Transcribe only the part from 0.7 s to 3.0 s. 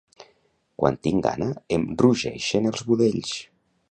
Quan tinc gana em rugeixen els